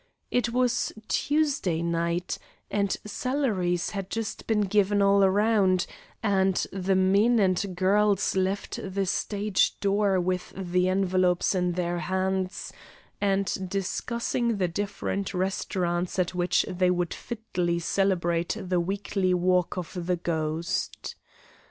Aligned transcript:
It 0.31 0.49
was 0.51 0.91
Tuesday 1.07 1.83
night, 1.83 2.39
and 2.71 2.97
salaries 3.05 3.91
had 3.91 4.09
just 4.09 4.47
been 4.47 4.61
given 4.61 4.99
all 4.99 5.23
around, 5.23 5.85
and 6.23 6.55
the 6.73 6.95
men 6.95 7.37
and 7.37 7.75
girls 7.75 8.35
left 8.35 8.79
the 8.83 9.05
stage 9.05 9.79
door 9.79 10.19
with 10.19 10.53
the 10.57 10.89
envelopes 10.89 11.53
in 11.53 11.73
their 11.73 11.99
hands 11.99 12.73
and 13.21 13.69
discussing 13.69 14.57
the 14.57 14.67
different 14.67 15.35
restaurants 15.35 16.17
at 16.17 16.33
which 16.33 16.65
they 16.67 16.89
would 16.89 17.13
fitly 17.13 17.77
celebrate 17.77 18.57
the 18.59 18.79
weekly 18.79 19.35
walk 19.35 19.77
of 19.77 20.07
the 20.07 20.15
ghost. 20.15 21.13